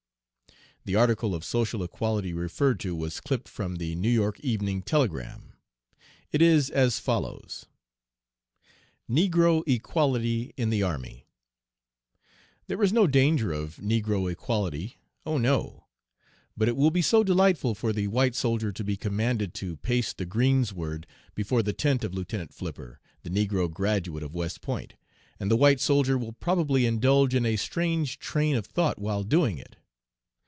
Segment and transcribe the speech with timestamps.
[0.91, 5.53] '"The article of social equality referred to was clipped from the New York Evening Telegram.
[6.31, 7.67] It is as follows:
[9.07, 11.27] NEGRO EQUALITY IN THE ARMY.
[12.65, 15.85] "There is no danger of negro equality, oh no!
[16.57, 20.13] But it will be so delightful for the white soldier to be commanded to pace
[20.13, 21.05] the greensward
[21.35, 24.95] before the tent of Lieutenant Flipper, the negro graduate of West Point,
[25.39, 29.59] and the white soldier will probably indulge in a strange train of thought while doing
[29.59, 29.75] it.